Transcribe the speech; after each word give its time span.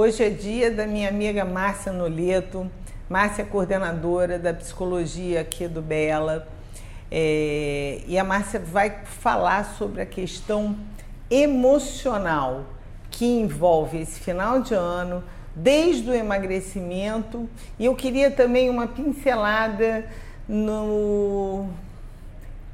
Hoje 0.00 0.22
é 0.22 0.30
dia 0.30 0.70
da 0.70 0.86
minha 0.86 1.08
amiga 1.08 1.44
Márcia 1.44 1.90
Noleto. 1.90 2.70
Márcia 3.08 3.42
é 3.42 3.44
coordenadora 3.44 4.38
da 4.38 4.54
psicologia 4.54 5.40
aqui 5.40 5.66
do 5.66 5.82
Bela. 5.82 6.46
É, 7.10 8.00
e 8.06 8.16
a 8.16 8.22
Márcia 8.22 8.60
vai 8.60 9.00
falar 9.02 9.64
sobre 9.76 10.00
a 10.00 10.06
questão 10.06 10.78
emocional 11.28 12.64
que 13.10 13.24
envolve 13.26 14.00
esse 14.00 14.20
final 14.20 14.62
de 14.62 14.72
ano, 14.72 15.24
desde 15.52 16.08
o 16.08 16.14
emagrecimento. 16.14 17.50
E 17.76 17.86
eu 17.86 17.96
queria 17.96 18.30
também 18.30 18.70
uma 18.70 18.86
pincelada 18.86 20.06
no 20.48 21.70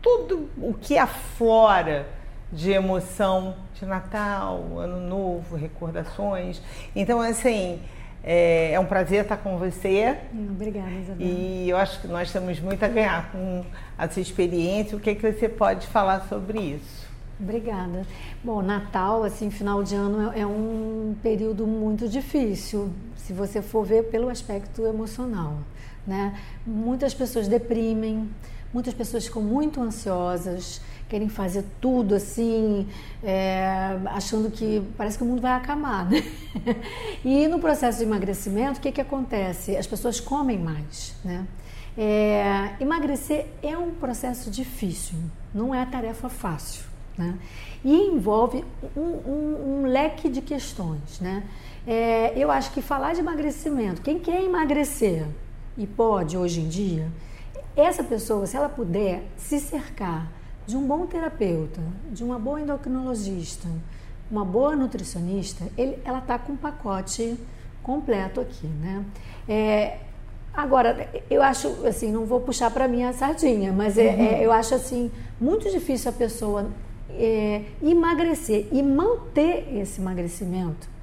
tudo 0.03 0.51
o 0.59 0.75
que 0.75 0.99
aflora 0.99 2.07
de 2.55 2.71
emoção 2.71 3.57
de 3.75 3.85
Natal, 3.85 4.79
Ano 4.79 5.01
Novo, 5.01 5.57
recordações. 5.57 6.63
Então, 6.95 7.21
assim, 7.21 7.81
é, 8.23 8.73
é, 8.73 8.81
um 8.81 8.87
prazer 8.87 9.23
estar 9.23 9.37
com 9.37 9.59
você. 9.59 10.17
Obrigada, 10.33 10.91
Isabel. 10.91 11.27
E 11.27 11.69
eu 11.69 11.77
acho 11.77 12.01
que 12.01 12.07
nós 12.07 12.33
temos 12.33 12.59
muito 12.61 12.83
a 12.83 12.89
ganhar 12.89 13.31
com 13.31 13.65
a 13.99 14.09
sua 14.09 14.23
experiência. 14.23 14.97
O 14.97 15.01
que, 15.01 15.11
é 15.11 15.15
que 15.15 15.33
você 15.33 15.49
pode 15.49 15.87
falar 15.89 16.27
sobre 16.29 16.59
isso? 16.59 17.05
Obrigada. 17.39 18.07
Bom, 18.43 18.63
Natal, 18.63 19.25
assim, 19.25 19.51
final 19.51 19.83
de 19.83 19.95
ano 19.95 20.33
é, 20.33 20.41
é 20.41 20.47
um 20.47 21.17
período 21.23 21.67
muito 21.67 22.09
difícil, 22.09 22.91
se 23.17 23.33
você 23.33 23.61
for 23.61 23.85
ver 23.85 24.05
pelo 24.05 24.29
aspecto 24.29 24.87
emocional, 24.87 25.59
né? 26.07 26.39
Muitas 26.65 27.13
pessoas 27.13 27.49
deprimem, 27.49 28.31
muitas 28.73 28.95
pessoas 28.95 29.27
ficam 29.27 29.43
muito 29.43 29.81
ansiosas, 29.83 30.81
querem 31.09 31.29
fazer 31.29 31.65
tudo 31.81 32.15
assim, 32.15 32.89
é, 33.23 33.99
achando 34.07 34.51
que 34.51 34.83
parece 34.97 35.19
que 35.19 35.25
o 35.25 35.27
mundo 35.27 35.41
vai 35.41 35.53
acabar. 35.53 36.09
Né? 36.09 36.23
e 37.25 37.47
no 37.49 37.59
processo 37.59 37.99
de 37.99 38.05
emagrecimento, 38.05 38.79
o 38.79 38.83
que, 38.83 38.93
que 38.93 39.01
acontece? 39.01 39.77
As 39.77 39.87
pessoas 39.87 40.21
comem 40.21 40.59
mais. 40.59 41.15
Né? 41.25 41.47
É, 41.97 42.71
emagrecer 42.81 43.47
é 43.63 43.77
um 43.79 43.93
processo 43.93 44.51
difícil, 44.51 45.17
não 45.55 45.75
é 45.75 45.85
tarefa 45.87 46.29
fácil. 46.29 46.85
Né? 47.17 47.39
E 47.85 47.95
envolve 48.09 48.65
um, 48.97 49.01
um, 49.01 49.83
um, 49.83 49.87
leque 49.87 50.29
de 50.29 50.41
questões. 50.41 51.21
Né? 51.21 51.45
É, 51.87 52.33
eu 52.37 52.51
acho 52.51 52.73
que 52.73 52.83
falar 52.83 53.15
de 53.15 53.21
emagrecimento, 53.21 54.03
quem 54.03 54.19
quer 54.19 54.43
emagrecer 54.43 55.27
e 55.77 55.87
pode 55.87 56.37
hoje 56.37 56.61
em 56.61 56.69
dia, 56.69 57.09
essa 57.77 58.03
pessoa, 58.03 58.47
se 58.47 58.57
ela 58.57 58.69
puder 58.69 59.23
se 59.37 59.59
cercar 59.59 60.31
de 60.67 60.77
um 60.77 60.87
bom 60.87 61.07
terapeuta, 61.07 61.81
de 62.11 62.25
uma 62.25 62.39
boa 62.39 62.61
endocrinologista, 62.61 63.69
uma 64.31 64.45
boa 64.45 64.75
nutricionista, 64.75 65.65
ele, 65.77 65.99
ela 66.05 66.19
está 66.19 66.39
com 66.39 66.53
um 66.53 66.57
pacote 66.57 67.39
completo 67.83 68.41
aqui, 68.41 68.67
né? 68.67 69.05
É, 69.49 69.99
agora, 70.53 71.09
eu 71.31 71.43
acho, 71.43 71.87
assim, 71.87 72.11
não 72.11 72.25
vou 72.25 72.41
puxar 72.41 72.71
para 72.71 72.89
mim 72.89 73.03
a 73.05 73.13
sardinha, 73.13 73.73
mas 73.73 73.99
é, 73.99 74.07
é, 74.07 74.11
uhum. 74.15 74.23
é, 74.23 74.47
eu 74.47 74.53
acho, 74.53 74.75
assim, 74.75 75.11
muito 75.41 75.71
difícil 75.71 76.11
a 76.11 76.15
pessoa 76.15 76.71
é, 77.11 77.63
emagrecer 77.83 78.69
e 78.73 78.83
manter 78.83 79.69
esse 79.77 80.01
emagrecimento 80.01 80.95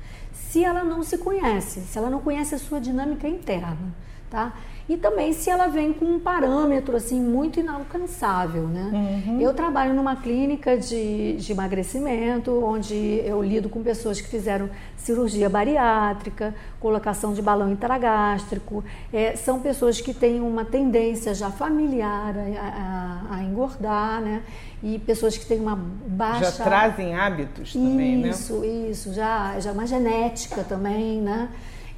se 0.51 0.65
ela 0.65 0.83
não 0.83 1.01
se 1.01 1.17
conhece, 1.17 1.79
se 1.79 1.97
ela 1.97 2.09
não 2.09 2.19
conhece 2.19 2.53
a 2.53 2.57
sua 2.57 2.81
dinâmica 2.81 3.25
interna, 3.25 3.95
tá? 4.31 4.53
E 4.89 4.97
também 4.97 5.31
se 5.31 5.49
ela 5.49 5.67
vem 5.67 5.93
com 5.93 6.05
um 6.05 6.19
parâmetro 6.19 6.95
assim 6.95 7.21
muito 7.21 7.59
inalcançável, 7.59 8.63
né? 8.63 8.89
Uhum. 9.27 9.41
Eu 9.41 9.53
trabalho 9.53 9.93
numa 9.93 10.15
clínica 10.15 10.77
de, 10.77 11.33
de 11.33 11.51
emagrecimento, 11.51 12.51
onde 12.63 13.21
eu 13.23 13.43
lido 13.43 13.69
com 13.69 13.83
pessoas 13.83 14.19
que 14.19 14.27
fizeram 14.27 14.69
cirurgia 14.97 15.49
bariátrica, 15.49 16.55
colocação 16.79 17.33
de 17.33 17.41
balão 17.41 17.71
intragástrico. 17.71 18.83
É, 19.13 19.35
são 19.35 19.59
pessoas 19.59 20.01
que 20.01 20.13
têm 20.13 20.39
uma 20.39 20.65
tendência 20.65 21.33
já 21.33 21.49
familiar 21.49 22.33
a, 22.37 23.31
a, 23.31 23.35
a, 23.37 23.43
engordar, 23.43 24.21
né? 24.21 24.41
E 24.81 24.97
pessoas 24.99 25.37
que 25.37 25.45
têm 25.45 25.59
uma 25.59 25.75
baixa... 25.75 26.51
Já 26.51 26.63
trazem 26.63 27.15
hábitos 27.15 27.73
também, 27.73 28.27
isso, 28.29 28.59
né? 28.59 28.67
Isso, 28.67 28.91
isso. 28.91 29.13
Já, 29.13 29.59
já 29.59 29.71
uma 29.71 29.85
genética 29.85 30.63
também, 30.63 31.21
né? 31.21 31.49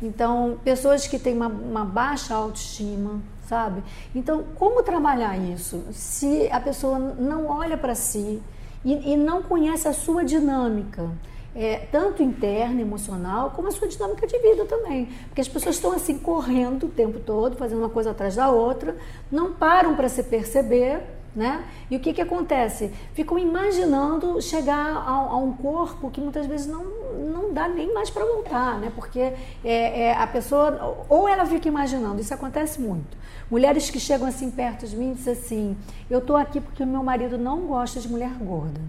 Então, 0.03 0.59
pessoas 0.65 1.07
que 1.07 1.17
têm 1.17 1.33
uma, 1.33 1.47
uma 1.47 1.85
baixa 1.85 2.35
autoestima, 2.35 3.21
sabe? 3.47 3.81
Então, 4.13 4.43
como 4.55 4.83
trabalhar 4.83 5.37
isso? 5.37 5.81
Se 5.93 6.49
a 6.51 6.59
pessoa 6.59 6.99
não 6.99 7.47
olha 7.47 7.77
para 7.77 7.95
si 7.95 8.43
e, 8.83 9.13
e, 9.13 9.15
não 9.15 9.41
conhece 9.41 9.87
a 9.87 9.93
sua 9.93 10.25
dinâmica, 10.25 11.09
é, 11.55 11.77
tanto 11.89 12.21
interna, 12.21 12.81
emocional, 12.81 13.51
como 13.51 13.69
a 13.69 13.71
sua 13.71 13.87
dinâmica 13.87 14.27
de 14.27 14.37
vida 14.39 14.65
também. 14.65 15.07
Porque 15.29 15.39
as 15.39 15.47
pessoas 15.47 15.75
estão 15.75 15.93
assim 15.93 16.17
correndo 16.17 16.87
o 16.87 16.89
tempo 16.89 17.21
todo, 17.21 17.55
fazendo 17.55 17.79
uma 17.79 17.89
coisa 17.89 18.11
atrás 18.11 18.35
da 18.35 18.49
outra, 18.49 18.97
não 19.31 19.53
param 19.53 19.95
para 19.95 20.09
se 20.09 20.21
perceber 20.23 21.01
né? 21.35 21.65
E 21.89 21.95
o 21.95 21.99
que, 21.99 22.13
que 22.13 22.21
acontece? 22.21 22.91
Ficam 23.13 23.39
imaginando 23.39 24.39
chegar 24.41 24.97
a, 24.97 25.11
a, 25.11 25.37
um 25.37 25.53
corpo 25.53 26.11
que 26.11 26.21
muitas 26.21 26.45
vezes 26.45 26.67
não, 26.67 26.85
não 27.13 27.53
dá 27.53 27.67
nem 27.67 27.93
mais 27.93 28.09
para 28.09 28.25
voltar, 28.25 28.79
né? 28.79 28.91
porque 28.95 29.19
é, 29.19 29.35
é, 29.63 30.13
a 30.13 30.27
pessoa, 30.27 31.05
ou 31.07 31.27
ela 31.27 31.45
fica 31.45 31.67
imaginando, 31.67 32.19
isso 32.19 32.33
acontece 32.33 32.81
muito. 32.81 33.17
Mulheres 33.49 33.89
que 33.89 33.99
chegam 33.99 34.27
assim 34.27 34.49
perto 34.49 34.87
de 34.87 34.95
mim 34.95 35.11
e 35.11 35.15
dizem 35.15 35.33
assim: 35.33 35.77
Eu 36.09 36.19
estou 36.19 36.35
aqui 36.35 36.59
porque 36.59 36.81
o 36.81 36.87
meu 36.87 37.03
marido 37.03 37.37
não 37.37 37.61
gosta 37.67 37.99
de 37.99 38.07
mulher 38.07 38.31
gorda. 38.39 38.81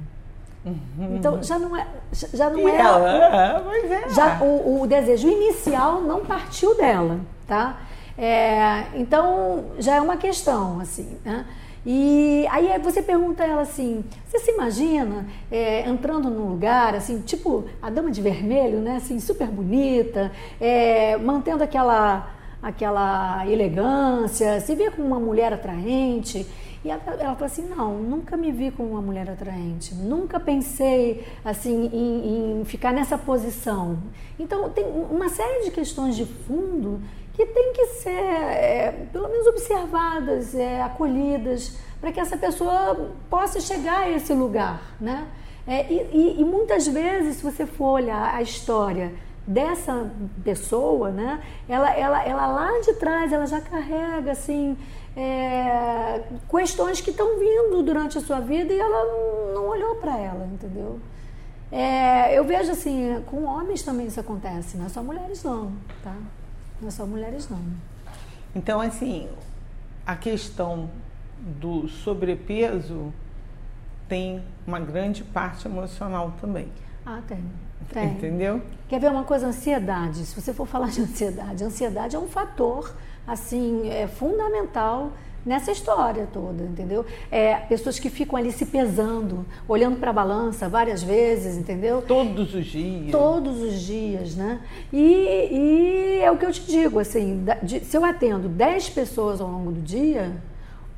Uhum. 0.65 1.17
Então 1.17 1.43
já 1.43 1.59
não 1.59 1.77
é, 1.77 1.87
já 2.13 2.49
não 2.49 2.67
é, 2.67 2.77
ela, 2.79 3.63
é. 3.77 4.09
já 4.09 4.39
o, 4.41 4.81
o, 4.81 4.87
desejo 4.87 5.29
inicial 5.29 6.01
não 6.01 6.25
partiu 6.25 6.75
dela, 6.75 7.21
tá? 7.47 7.81
É, 8.17 8.85
então 8.95 9.67
já 9.79 9.97
é 9.97 10.01
uma 10.01 10.17
questão 10.17 10.81
assim, 10.81 11.19
né? 11.23 11.45
E 11.87 12.47
aí 12.51 12.79
você 12.79 13.03
pergunta 13.03 13.43
a 13.43 13.47
ela 13.47 13.63
assim: 13.63 14.05
você 14.27 14.39
se 14.39 14.51
imagina 14.51 15.27
é, 15.51 15.87
entrando 15.89 16.31
num 16.31 16.49
lugar, 16.49 16.95
assim, 16.95 17.21
tipo 17.21 17.65
a 17.83 17.91
dama 17.91 18.11
de 18.11 18.23
vermelho, 18.23 18.79
né? 18.79 18.97
Assim, 18.97 19.21
super 19.21 19.49
bonita, 19.49 20.33
é, 20.61 21.17
mantendo 21.19 21.63
aquela, 21.63 22.31
aquela 22.63 23.47
elegância, 23.47 24.61
se 24.61 24.75
vê 24.75 24.91
como 24.91 25.07
uma 25.07 25.21
mulher 25.21 25.53
atraente. 25.53 26.47
E 26.83 26.91
ela, 26.91 27.03
ela 27.19 27.35
fala 27.35 27.47
assim: 27.47 27.69
não, 27.69 27.99
nunca 27.99 28.37
me 28.37 28.51
vi 28.51 28.71
como 28.71 28.91
uma 28.91 29.03
mulher 29.03 29.29
atraente, 29.29 29.95
nunca 29.95 30.41
pensei 30.41 31.25
assim 31.45 31.91
em, 31.93 32.61
em 32.61 32.65
ficar 32.65 32.93
nessa 32.93 33.19
posição. 33.19 33.99
Então, 34.39 34.71
tem 34.71 34.85
uma 34.87 35.29
série 35.29 35.65
de 35.65 35.71
questões 35.71 36.17
de 36.17 36.25
fundo 36.25 37.01
que 37.35 37.45
têm 37.47 37.73
que 37.73 37.87
ser, 37.87 38.13
pelo 38.91 39.29
menos, 39.29 39.47
observadas, 39.47 40.55
é, 40.55 40.83
acolhidas, 40.83 41.77
para 42.01 42.13
que 42.13 42.21
essa 42.21 42.37
pessoa 42.37 43.11
possa 43.31 43.61
chegar 43.61 44.01
a 44.01 44.11
esse 44.11 44.33
lugar, 44.33 44.95
né? 45.01 45.27
É, 45.67 45.91
e, 45.91 46.41
e, 46.41 46.45
muitas 46.45 46.87
vezes, 46.87 47.37
se 47.37 47.43
você 47.43 47.65
for 47.65 47.93
olhar 47.93 48.35
a 48.35 48.43
história 48.43 49.13
dessa 49.47 50.11
pessoa, 50.43 51.11
né? 51.11 51.43
Ela, 51.69 51.91
ela, 51.95 52.23
ela 52.23 52.47
lá 52.47 52.81
de 52.81 52.93
trás, 52.95 53.33
ela 53.33 53.47
já 53.47 53.61
carrega, 53.61 54.33
assim, 54.33 54.77
é, 55.17 56.23
questões 56.51 57.01
que 57.01 57.11
estão 57.11 57.39
vindo 57.39 57.83
durante 57.83 58.19
a 58.19 58.21
sua 58.21 58.41
vida 58.41 58.73
e 58.73 58.79
ela 58.79 59.53
não 59.55 59.69
olhou 59.69 59.97
para 59.97 60.19
ela, 60.19 60.47
entendeu? 60.53 61.01
É, 61.73 62.39
eu 62.39 62.45
vejo 62.45 62.71
assim, 62.71 63.23
com 63.27 63.45
homens 63.45 63.83
também 63.83 64.07
isso 64.07 64.21
acontece, 64.21 64.77
não 64.77 64.87
é 64.87 64.89
só 64.89 65.03
mulheres 65.03 65.43
não, 65.43 65.73
tá? 66.03 66.15
Não 66.81 66.89
é 66.89 66.91
só 66.91 67.07
mulheres, 67.07 67.49
não. 67.49 67.59
Então, 68.55 68.81
assim, 68.81 69.29
a 70.07 70.15
questão 70.15 70.89
do 71.61 71.89
sobrepeso 71.89 73.13
tem 74.09 74.43
uma 74.67 74.79
grande 74.79 75.25
parte 75.25 75.67
emocional 75.67 76.35
também. 76.41 76.69
Ah, 77.05 77.21
tem. 77.27 77.45
tem. 77.93 78.13
Entendeu? 78.13 78.63
Quer 78.89 79.01
ver 79.01 79.11
uma 79.11 79.25
coisa? 79.25 79.47
Ansiedade. 79.47 80.25
Se 80.25 80.41
você 80.41 80.55
for 80.55 80.67
falar 80.67 80.91
de 80.91 81.01
ansiedade, 81.03 81.65
ansiedade 81.65 82.17
é 82.17 82.19
um 82.19 82.29
fator, 82.29 82.95
assim, 83.27 83.89
é 83.89 84.07
fundamental 84.07 85.13
nessa 85.45 85.71
história 85.71 86.27
toda, 86.33 86.65
entendeu? 86.65 87.05
É, 87.31 87.55
pessoas 87.57 87.99
que 87.99 88.09
ficam 88.09 88.39
ali 88.39 88.51
se 88.51 88.67
pesando, 88.67 89.45
olhando 89.69 89.99
para 89.99 90.11
a 90.11 90.13
balança 90.13 90.69
várias 90.69 91.03
vezes, 91.03 91.57
entendeu? 91.57 92.03
Todos 92.03 92.55
os 92.55 92.65
dias. 92.65 93.11
Todos 93.11 93.61
os 93.61 93.81
dias, 93.81 94.35
né? 94.35 94.61
E, 94.93 95.49
e 95.53 96.21
é 96.23 96.31
o 96.31 96.37
que 96.37 96.47
eu 96.47 96.53
te 96.53 96.63
digo, 96.63 96.99
assim, 96.99 97.45
se 97.83 97.97
eu 97.97 98.05
atendo 98.05 98.49
10 98.49 98.91
pessoas 98.91 99.41
ao 99.41 99.49
longo 99.49 99.71
do 99.71 99.83
dia, 99.83 100.33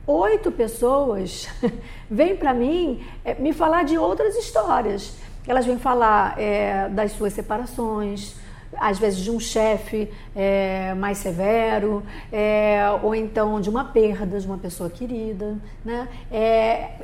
oito 0.06 0.52
pessoas 0.52 1.48
vêm 2.08 2.36
para 2.36 2.54
mim 2.54 3.04
é, 3.24 3.34
me 3.34 3.52
falar 3.52 3.84
de 3.84 3.98
outras 3.98 4.36
histórias. 4.36 5.14
Elas 5.46 5.64
vêm 5.64 5.78
falar 5.78 6.38
é, 6.38 6.88
das 6.88 7.12
suas 7.12 7.32
separações, 7.32 8.34
às 8.78 8.98
vezes 8.98 9.20
de 9.20 9.30
um 9.30 9.38
chefe 9.38 10.10
é, 10.34 10.94
mais 10.94 11.18
severo, 11.18 12.02
é, 12.32 12.82
ou 13.02 13.14
então 13.14 13.60
de 13.60 13.70
uma 13.70 13.84
perda 13.84 14.38
de 14.38 14.46
uma 14.46 14.58
pessoa 14.58 14.90
querida. 14.90 15.56
Né? 15.84 16.08
É, 16.30 16.38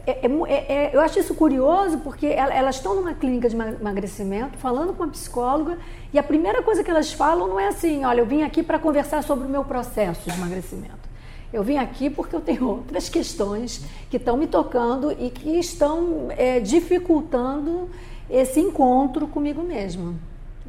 é, 0.07 0.21
é, 0.27 0.73
é 0.73 0.91
eu 0.93 1.01
acho 1.01 1.19
isso 1.19 1.35
curioso 1.35 1.99
porque 1.99 2.27
elas 2.27 2.77
estão 2.77 2.95
numa 2.95 3.15
clínica 3.15 3.49
de 3.49 3.57
emagrecimento, 3.57 4.59
falando 4.59 4.93
com 4.93 5.05
uma 5.05 5.13
psicóloga, 5.13 5.79
e 6.13 6.19
a 6.19 6.23
primeira 6.23 6.63
coisa 6.63 6.85
que 6.85 6.91
elas 6.91 7.13
falam 7.13 7.49
não 7.49 7.59
é 7.59 7.69
assim: 7.69 8.05
olha, 8.05 8.21
eu 8.21 8.27
vim 8.27 8.43
aqui 8.43 8.63
para 8.63 8.79
conversar 8.79 9.23
sobre 9.23 9.47
o 9.47 9.51
meu 9.51 9.65
processo 9.65 10.29
de 10.29 10.37
emagrecimento. 10.37 11.13
Eu 11.53 11.63
vim 11.63 11.77
aqui 11.77 12.09
porque 12.09 12.35
eu 12.35 12.41
tenho 12.41 12.67
outras 12.67 13.11
questões 13.11 13.85
que 14.11 14.17
estão 14.17 14.39
me 14.39 14.47
tocando 14.47 15.13
e 15.13 15.29
que 15.29 15.59
estão 15.59 16.29
dificultando 16.63 17.91
esse 18.31 18.59
encontro 18.59 19.29
comigo 19.29 19.63
mesma. 19.63 20.15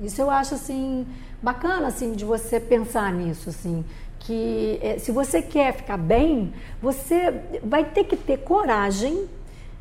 Isso 0.01 0.21
eu 0.21 0.29
acho 0.29 0.55
assim 0.55 1.05
bacana 1.41 1.87
assim 1.87 2.13
de 2.13 2.23
você 2.23 2.59
pensar 2.59 3.11
nisso 3.11 3.49
assim, 3.49 3.83
que 4.19 4.79
é, 4.81 4.97
se 4.97 5.11
você 5.11 5.41
quer 5.41 5.73
ficar 5.73 5.97
bem, 5.97 6.53
você 6.81 7.41
vai 7.63 7.83
ter 7.83 8.05
que 8.05 8.15
ter 8.15 8.37
coragem 8.37 9.27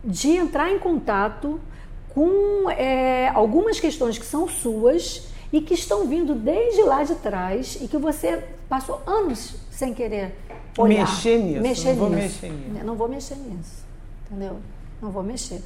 de 0.05 0.31
entrar 0.31 0.71
em 0.71 0.79
contato 0.79 1.61
com 2.09 2.69
é, 2.71 3.29
algumas 3.29 3.81
questões 3.81 4.19
que 4.19 4.27
são 4.27 4.49
suas 4.49 5.29
e 5.53 5.61
que 5.61 5.75
estão 5.75 6.07
vindo 6.07 6.35
desde 6.35 6.83
lá 6.83 7.05
de 7.05 7.15
trás 7.15 7.79
e 7.81 7.87
que 7.87 7.97
você 7.97 8.43
passou 8.69 9.01
anos 9.07 9.55
sem 9.71 9.95
querer 9.95 10.35
olhar. 10.77 11.07
Mexer 11.07 11.39
nisso. 11.39 11.61
Mexer 11.61 11.95
não 11.95 11.95
nisso. 11.95 12.01
vou 12.01 12.11
mexer 12.11 12.49
nisso. 12.51 12.85
Não 12.85 12.95
vou 12.97 13.09
mexer 13.09 13.37
nisso. 13.37 13.85
Entendeu? 14.27 14.57
Não 15.01 15.11
vou 15.11 15.23
mexer. 15.23 15.63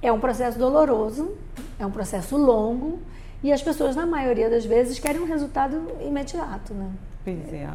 É 0.00 0.12
um 0.12 0.20
processo 0.20 0.58
doloroso, 0.58 1.36
é 1.78 1.86
um 1.86 1.90
processo 1.90 2.36
longo, 2.36 2.98
e 3.42 3.52
as 3.52 3.62
pessoas, 3.62 3.96
na 3.96 4.06
maioria 4.06 4.48
das 4.48 4.64
vezes, 4.64 4.98
querem 4.98 5.20
um 5.20 5.26
resultado 5.26 5.88
imediato, 6.00 6.72
né? 6.72 6.90
Pois 7.24 7.52
é. 7.52 7.68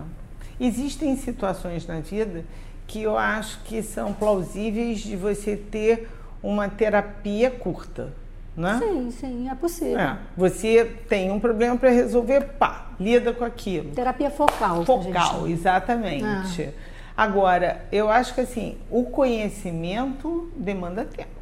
Existem 0.60 1.16
situações 1.16 1.86
na 1.86 2.00
vida 2.00 2.46
que 2.88 3.04
eu 3.04 3.18
acho 3.18 3.60
que 3.64 3.84
são 3.84 4.14
plausíveis 4.14 5.00
de 5.00 5.16
você 5.16 5.58
ter 5.58 6.10
uma 6.42 6.70
terapia 6.70 7.52
curta, 7.52 8.14
né? 8.56 8.80
Sim, 8.82 9.12
sim, 9.12 9.50
é 9.50 9.56
possível. 9.56 10.00
É. 10.00 10.18
Você 10.38 10.86
tem 11.10 11.32
um 11.32 11.40
problema 11.40 11.76
para 11.78 11.90
resolver, 11.90 12.42
pá, 12.58 12.92
lida 13.00 13.34
com 13.34 13.44
aquilo. 13.44 13.92
Terapia 13.92 14.32
focal. 14.32 14.86
Focal, 14.86 15.48
exatamente. 15.48 16.24
Ah. 16.24 16.72
Agora, 17.16 17.86
eu 17.92 18.10
acho 18.10 18.34
que 18.34 18.42
assim, 18.42 18.78
o 18.90 19.04
conhecimento 19.04 20.50
demanda 20.56 21.04
tempo. 21.04 21.37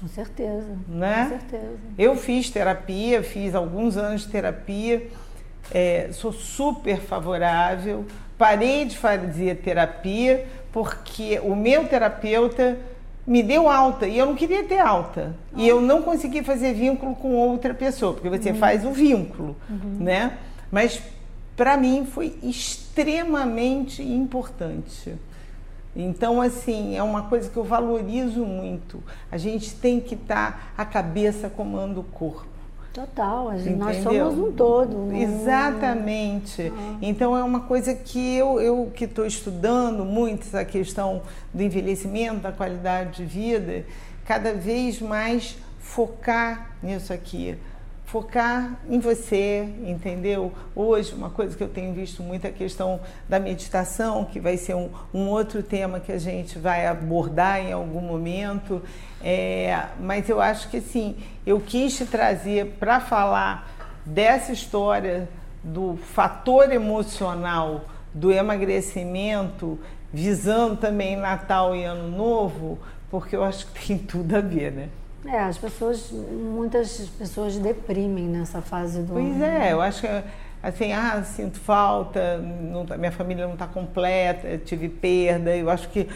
Com 0.00 0.08
certeza. 0.08 0.76
Né? 0.88 1.24
Com 1.24 1.38
certeza. 1.38 1.78
Eu 1.98 2.16
fiz 2.16 2.50
terapia, 2.50 3.22
fiz 3.22 3.54
alguns 3.54 3.96
anos 3.96 4.22
de 4.22 4.28
terapia, 4.28 5.08
é, 5.72 6.10
sou 6.12 6.32
super 6.32 7.00
favorável. 7.00 8.04
Parei 8.36 8.84
de 8.84 8.96
fazer 8.96 9.56
terapia 9.56 10.46
porque 10.72 11.40
o 11.40 11.56
meu 11.56 11.88
terapeuta 11.88 12.78
me 13.26 13.42
deu 13.42 13.68
alta 13.68 14.06
e 14.06 14.16
eu 14.16 14.26
não 14.26 14.34
queria 14.34 14.64
ter 14.64 14.78
alta. 14.78 15.34
Ah. 15.52 15.56
E 15.56 15.68
eu 15.68 15.80
não 15.80 16.02
consegui 16.02 16.42
fazer 16.42 16.72
vínculo 16.72 17.14
com 17.14 17.34
outra 17.34 17.74
pessoa, 17.74 18.14
porque 18.14 18.28
você 18.28 18.50
uhum. 18.50 18.56
faz 18.56 18.84
o 18.84 18.90
vínculo, 18.90 19.56
uhum. 19.68 19.96
né? 20.00 20.38
Mas 20.70 21.02
para 21.56 21.76
mim 21.76 22.06
foi 22.06 22.38
extremamente 22.42 24.02
importante. 24.02 25.14
Então, 25.94 26.40
assim, 26.40 26.96
é 26.96 27.02
uma 27.02 27.22
coisa 27.22 27.50
que 27.50 27.56
eu 27.56 27.64
valorizo 27.64 28.44
muito. 28.44 29.02
A 29.30 29.36
gente 29.36 29.74
tem 29.74 30.00
que 30.00 30.14
estar 30.14 30.52
tá, 30.52 30.82
a 30.82 30.84
cabeça 30.84 31.48
comando 31.48 32.00
o 32.00 32.04
corpo. 32.04 32.46
Total, 32.92 33.56
gente, 33.58 33.76
nós 33.76 34.02
somos 34.02 34.38
um 34.38 34.52
todo. 34.52 34.96
Né? 35.06 35.22
Exatamente. 35.22 36.72
Ah. 36.74 36.98
Então 37.00 37.36
é 37.36 37.44
uma 37.44 37.60
coisa 37.60 37.94
que 37.94 38.36
eu, 38.36 38.60
eu 38.60 38.90
que 38.94 39.04
estou 39.04 39.26
estudando 39.26 40.04
muito 40.04 40.42
essa 40.42 40.64
questão 40.64 41.22
do 41.52 41.62
envelhecimento, 41.62 42.40
da 42.40 42.50
qualidade 42.50 43.18
de 43.18 43.24
vida, 43.24 43.84
cada 44.24 44.52
vez 44.54 45.00
mais 45.00 45.56
focar 45.78 46.72
nisso 46.82 47.12
aqui 47.12 47.56
focar 48.08 48.78
em 48.88 48.98
você, 48.98 49.68
entendeu? 49.84 50.50
Hoje, 50.74 51.14
uma 51.14 51.28
coisa 51.28 51.54
que 51.54 51.62
eu 51.62 51.68
tenho 51.68 51.92
visto 51.92 52.22
muito 52.22 52.46
é 52.46 52.48
a 52.48 52.52
questão 52.52 53.00
da 53.28 53.38
meditação, 53.38 54.24
que 54.24 54.40
vai 54.40 54.56
ser 54.56 54.74
um, 54.74 54.88
um 55.12 55.28
outro 55.28 55.62
tema 55.62 56.00
que 56.00 56.10
a 56.10 56.18
gente 56.18 56.58
vai 56.58 56.86
abordar 56.86 57.60
em 57.60 57.70
algum 57.70 58.00
momento. 58.00 58.82
É, 59.22 59.88
mas 60.00 60.26
eu 60.26 60.40
acho 60.40 60.70
que, 60.70 60.78
assim, 60.78 61.16
eu 61.46 61.60
quis 61.60 61.98
te 61.98 62.06
trazer 62.06 62.76
para 62.80 62.98
falar 62.98 63.70
dessa 64.06 64.52
história 64.52 65.28
do 65.62 65.98
fator 66.14 66.72
emocional 66.72 67.84
do 68.14 68.32
emagrecimento, 68.32 69.78
visando 70.10 70.76
também 70.76 71.14
Natal 71.14 71.76
e 71.76 71.84
Ano 71.84 72.08
Novo, 72.16 72.78
porque 73.10 73.36
eu 73.36 73.44
acho 73.44 73.66
que 73.66 73.86
tem 73.86 73.98
tudo 73.98 74.34
a 74.34 74.40
ver, 74.40 74.72
né? 74.72 74.88
É, 75.30 75.40
as 75.40 75.58
pessoas, 75.58 76.10
muitas 76.10 77.08
pessoas 77.18 77.56
deprimem 77.58 78.24
nessa 78.24 78.62
fase 78.62 79.02
do 79.02 79.12
Pois 79.12 79.40
é, 79.42 79.72
eu 79.72 79.80
acho 79.80 80.00
que 80.00 80.08
assim, 80.62 80.92
ah, 80.92 81.22
sinto 81.22 81.58
falta, 81.60 82.38
não, 82.38 82.86
tá, 82.86 82.96
minha 82.96 83.12
família 83.12 83.46
não 83.46 83.52
está 83.52 83.66
completa, 83.66 84.58
tive 84.58 84.88
perda, 84.88 85.54
eu 85.54 85.70
acho 85.70 85.88
que 85.90 86.08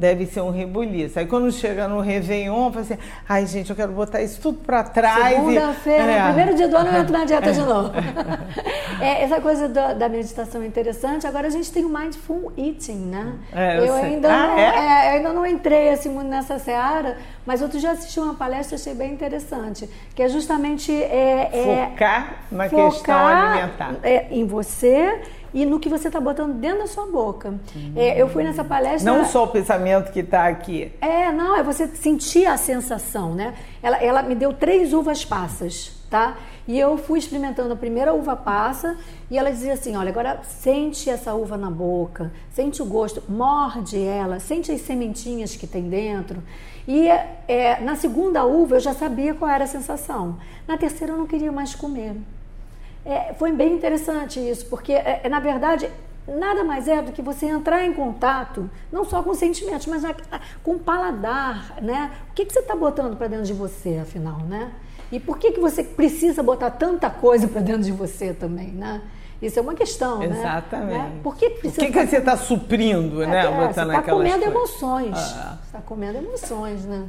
deve 0.00 0.24
ser 0.24 0.40
um 0.40 0.50
rebuliço. 0.50 1.18
Aí 1.18 1.26
quando 1.26 1.52
chega 1.52 1.86
no 1.86 2.00
Réveillon, 2.00 2.66
eu 2.66 2.72
falo 2.72 2.84
assim, 2.84 2.98
ai 3.28 3.44
gente, 3.46 3.68
eu 3.68 3.76
quero 3.76 3.92
botar 3.92 4.22
isso 4.22 4.40
tudo 4.40 4.58
para 4.64 4.82
trás. 4.82 5.36
Segunda-feira, 5.36 6.12
é. 6.12 6.26
primeiro 6.28 6.56
dia 6.56 6.68
do 6.68 6.76
ano, 6.76 6.88
eu 6.88 7.00
entro 7.02 7.12
na 7.12 7.24
dieta 7.26 7.50
é. 7.50 7.52
de 7.52 7.60
novo. 7.60 7.92
é, 8.98 9.22
essa 9.22 9.40
coisa 9.42 9.68
da, 9.68 9.92
da, 9.92 10.08
meditação 10.08 10.62
é 10.62 10.66
interessante. 10.66 11.26
Agora 11.26 11.48
a 11.48 11.50
gente 11.50 11.70
tem 11.70 11.84
o 11.84 11.90
Mindful 11.90 12.50
Eating, 12.56 13.10
né? 13.10 13.34
É, 13.52 13.78
eu, 13.78 13.84
eu 13.84 13.94
ainda, 13.94 14.32
ah, 14.32 14.46
não, 14.46 14.58
é? 14.58 14.62
é? 14.62 15.10
ainda 15.10 15.32
não 15.34 15.46
entrei 15.46 15.90
assim 15.90 16.08
muito 16.08 16.28
nessa 16.28 16.58
seara, 16.58 17.18
mas 17.44 17.60
outro 17.60 17.78
dia 17.78 17.90
assisti 17.90 18.18
uma 18.18 18.34
palestra 18.34 18.76
achei 18.76 18.94
bem 18.94 19.12
interessante, 19.12 19.88
que 20.14 20.22
é 20.22 20.28
justamente... 20.28 20.90
É, 20.90 21.90
focar 21.90 22.36
na 22.50 22.68
focar 22.70 22.90
questão 22.90 23.26
alimentar. 23.26 23.94
em 24.30 24.46
você 24.46 25.20
e 25.52 25.66
no 25.66 25.80
que 25.80 25.88
você 25.88 26.08
está 26.08 26.20
botando 26.20 26.54
dentro 26.54 26.80
da 26.80 26.86
sua 26.86 27.06
boca. 27.06 27.50
Uhum. 27.74 27.92
É, 27.96 28.20
eu 28.20 28.28
fui 28.28 28.42
nessa 28.42 28.64
palestra. 28.64 29.12
Não 29.12 29.24
só 29.24 29.44
o 29.44 29.48
pensamento 29.48 30.12
que 30.12 30.20
está 30.20 30.46
aqui. 30.46 30.92
É, 31.00 31.30
não, 31.32 31.56
é 31.56 31.62
você 31.62 31.86
sentir 31.88 32.46
a 32.46 32.56
sensação, 32.56 33.34
né? 33.34 33.54
Ela, 33.82 33.96
ela 33.98 34.22
me 34.22 34.34
deu 34.34 34.52
três 34.52 34.92
uvas 34.92 35.24
passas, 35.24 35.92
tá? 36.08 36.36
E 36.68 36.78
eu 36.78 36.96
fui 36.96 37.18
experimentando 37.18 37.72
a 37.72 37.76
primeira 37.76 38.14
uva 38.14 38.36
passa 38.36 38.96
e 39.30 39.36
ela 39.36 39.50
dizia 39.50 39.72
assim: 39.72 39.96
olha, 39.96 40.10
agora 40.10 40.40
sente 40.44 41.10
essa 41.10 41.34
uva 41.34 41.56
na 41.56 41.70
boca, 41.70 42.32
sente 42.50 42.80
o 42.80 42.84
gosto, 42.84 43.22
morde 43.28 44.00
ela, 44.00 44.38
sente 44.38 44.70
as 44.70 44.80
sementinhas 44.82 45.56
que 45.56 45.66
tem 45.66 45.88
dentro. 45.88 46.42
E 46.86 47.08
é, 47.08 47.80
na 47.80 47.96
segunda 47.96 48.44
uva 48.44 48.76
eu 48.76 48.80
já 48.80 48.94
sabia 48.94 49.34
qual 49.34 49.50
era 49.50 49.64
a 49.64 49.66
sensação. 49.66 50.38
Na 50.66 50.76
terceira 50.76 51.12
eu 51.12 51.16
não 51.16 51.26
queria 51.26 51.50
mais 51.50 51.74
comer. 51.74 52.14
É, 53.04 53.32
foi 53.34 53.52
bem 53.52 53.74
interessante 53.74 54.38
isso, 54.38 54.66
porque, 54.66 54.92
é, 54.92 55.22
é, 55.24 55.28
na 55.28 55.40
verdade, 55.40 55.90
nada 56.28 56.62
mais 56.62 56.86
é 56.86 57.00
do 57.00 57.12
que 57.12 57.22
você 57.22 57.46
entrar 57.46 57.84
em 57.84 57.92
contato, 57.92 58.68
não 58.92 59.04
só 59.04 59.22
com 59.22 59.34
sentimentos, 59.34 59.86
mas 59.86 60.02
com 60.62 60.72
o 60.72 60.78
paladar, 60.78 61.76
né? 61.80 62.10
O 62.30 62.34
que, 62.34 62.44
que 62.44 62.52
você 62.52 62.60
está 62.60 62.76
botando 62.76 63.16
para 63.16 63.28
dentro 63.28 63.46
de 63.46 63.52
você, 63.52 63.98
afinal, 64.02 64.38
né? 64.40 64.70
E 65.10 65.18
por 65.18 65.38
que, 65.38 65.50
que 65.52 65.60
você 65.60 65.82
precisa 65.82 66.42
botar 66.42 66.70
tanta 66.70 67.10
coisa 67.10 67.48
para 67.48 67.60
dentro 67.60 67.82
de 67.82 67.92
você 67.92 68.32
também, 68.32 68.68
né? 68.68 69.02
Isso 69.42 69.58
é 69.58 69.62
uma 69.62 69.74
questão, 69.74 70.22
Exatamente. 70.22 70.98
né? 70.98 71.20
Por 71.22 71.34
que, 71.34 71.48
que, 71.48 71.60
precisa 71.60 71.82
o 71.82 71.86
que, 71.86 71.92
que 71.92 72.06
você 72.06 72.18
está 72.18 72.36
suprindo, 72.36 73.22
é, 73.22 73.26
né? 73.26 73.46
É, 73.46 73.72
você 73.72 73.80
está 73.80 74.02
comendo 74.02 74.44
emoções. 74.44 75.16
Ah. 75.16 75.58
Você 75.58 75.66
está 75.66 75.80
comendo 75.80 76.18
emoções, 76.18 76.84
né? 76.84 77.06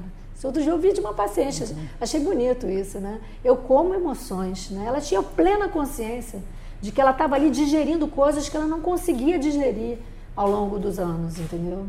Outro 0.48 0.62
dia 0.62 0.72
eu 0.72 0.80
vi 0.80 0.92
de 0.92 1.00
uma 1.00 1.14
paciente, 1.14 1.64
uhum. 1.64 1.88
achei 2.00 2.20
bonito 2.20 2.68
isso, 2.68 3.00
né? 3.00 3.20
Eu 3.44 3.56
como 3.56 3.94
emoções, 3.94 4.70
né? 4.72 4.86
Ela 4.88 5.00
tinha 5.00 5.22
plena 5.22 5.68
consciência 5.68 6.40
de 6.82 6.92
que 6.92 7.00
ela 7.00 7.12
estava 7.12 7.36
ali 7.36 7.50
digerindo 7.50 8.08
coisas 8.08 8.50
que 8.50 8.58
ela 8.58 8.66
não 8.66 8.82
conseguia 8.82 9.38
digerir 9.38 10.00
ao 10.36 10.50
longo 10.50 10.80
dos 10.80 10.98
anos, 10.98 11.40
entendeu? 11.40 11.86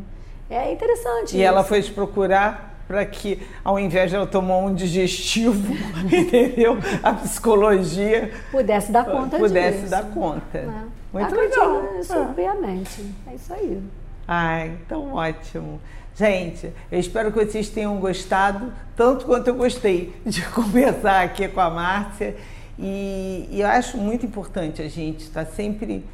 É 0.49 0.71
interessante. 0.71 1.33
E 1.33 1.39
isso. 1.39 1.47
ela 1.47 1.63
foi 1.63 1.81
te 1.81 1.91
procurar 1.91 2.73
para 2.87 3.05
que, 3.05 3.41
ao 3.63 3.79
invés 3.79 4.09
de 4.09 4.15
ela 4.15 4.27
tomar 4.27 4.57
um 4.57 4.73
digestivo, 4.73 5.73
entendeu? 6.05 6.77
A 7.01 7.13
psicologia 7.13 8.31
pudesse 8.51 8.91
dar 8.91 9.05
conta 9.05 9.37
pudesse 9.37 9.79
disso. 9.79 9.89
dar 9.89 10.03
conta. 10.11 10.61
Né? 10.61 10.87
Muito 11.11 11.35
legal. 11.35 11.99
Isso, 11.99 12.15
obviamente. 12.15 13.13
É 13.27 13.35
isso 13.35 13.53
aí. 13.53 13.81
Ah, 14.27 14.65
então 14.65 15.13
ótimo. 15.13 15.79
Gente, 16.15 16.71
eu 16.91 16.99
espero 16.99 17.31
que 17.31 17.43
vocês 17.43 17.69
tenham 17.69 17.97
gostado, 17.97 18.71
tanto 18.95 19.25
quanto 19.25 19.47
eu 19.47 19.55
gostei 19.55 20.15
de 20.25 20.43
conversar 20.49 21.23
aqui 21.23 21.47
com 21.47 21.59
a 21.59 21.69
Márcia. 21.69 22.35
E, 22.77 23.47
e 23.51 23.61
eu 23.61 23.67
acho 23.67 23.97
muito 23.97 24.25
importante 24.25 24.81
a 24.81 24.87
gente 24.87 25.21
estar 25.21 25.45
sempre 25.45 26.05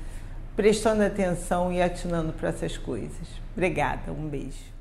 prestando 0.56 1.04
atenção 1.04 1.72
e 1.72 1.82
atinando 1.82 2.34
para 2.34 2.50
essas 2.50 2.78
coisas. 2.78 3.28
Obrigada, 3.54 4.12
um 4.12 4.28
beijo. 4.28 4.79